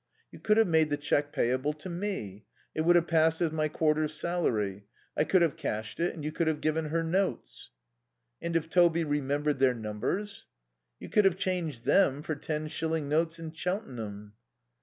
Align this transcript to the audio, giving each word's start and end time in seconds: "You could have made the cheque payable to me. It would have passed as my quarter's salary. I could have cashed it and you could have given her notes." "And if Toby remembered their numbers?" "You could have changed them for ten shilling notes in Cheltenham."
"You 0.31 0.39
could 0.39 0.57
have 0.57 0.67
made 0.67 0.89
the 0.89 0.97
cheque 0.97 1.31
payable 1.31 1.73
to 1.73 1.87
me. 1.87 2.47
It 2.73 2.81
would 2.81 2.95
have 2.95 3.05
passed 3.05 3.39
as 3.39 3.51
my 3.51 3.67
quarter's 3.69 4.15
salary. 4.15 4.85
I 5.15 5.25
could 5.25 5.43
have 5.43 5.55
cashed 5.55 5.99
it 5.99 6.15
and 6.15 6.25
you 6.25 6.31
could 6.31 6.47
have 6.47 6.59
given 6.59 6.85
her 6.85 7.03
notes." 7.03 7.69
"And 8.41 8.55
if 8.55 8.67
Toby 8.67 9.03
remembered 9.03 9.59
their 9.59 9.75
numbers?" 9.75 10.47
"You 10.99 11.07
could 11.09 11.25
have 11.25 11.37
changed 11.37 11.85
them 11.85 12.23
for 12.23 12.33
ten 12.33 12.67
shilling 12.67 13.09
notes 13.09 13.37
in 13.37 13.51
Cheltenham." 13.51 14.33